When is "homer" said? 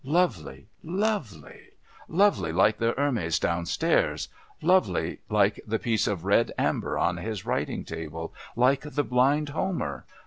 9.49-10.07